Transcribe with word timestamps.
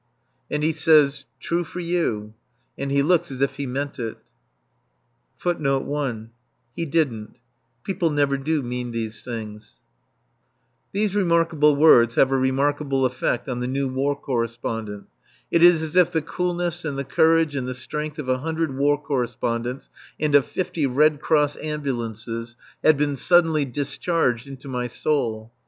And 0.49 0.63
he 0.63 0.73
says, 0.73 1.25
"True 1.39 1.63
for 1.63 1.79
you." 1.79 2.33
And 2.75 2.89
he 2.89 3.03
looks 3.03 3.29
as 3.29 3.39
if 3.39 3.57
he 3.57 3.67
meant 3.67 3.99
it. 3.99 4.17
These 5.45 5.55
remarkable 11.15 11.75
words 11.75 12.15
have 12.15 12.31
a 12.31 12.37
remarkable 12.37 13.05
effect 13.05 13.47
on 13.47 13.59
the 13.59 13.67
new 13.67 13.87
War 13.89 14.15
Correspondent. 14.19 15.05
It 15.51 15.61
is 15.61 15.83
as 15.83 15.95
if 15.95 16.11
the 16.11 16.21
coolness 16.23 16.83
and 16.83 16.97
the 16.97 17.03
courage 17.03 17.55
and 17.55 17.67
the 17.67 17.75
strength 17.75 18.17
of 18.17 18.27
a 18.27 18.39
hundred 18.39 18.75
War 18.75 18.99
Correspondents 18.99 19.91
and 20.19 20.33
of 20.33 20.47
fifty 20.47 20.87
Red 20.87 21.21
Cross 21.21 21.57
Ambulances 21.57 22.55
had 22.83 22.97
been 22.97 23.15
suddenly 23.15 23.65
discharged 23.65 24.47
into 24.47 24.67
my 24.67 24.87
soul. 24.87 25.51